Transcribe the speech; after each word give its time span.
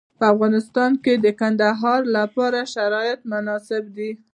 په 0.17 0.25
افغانستان 0.33 0.91
کې 1.03 1.13
د 1.25 1.27
کندهار 1.39 2.01
لپاره 2.17 2.59
شرایط 2.73 3.19
مناسب 3.31 3.83
دي. 3.97 4.11